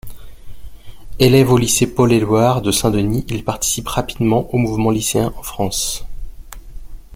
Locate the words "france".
5.43-6.07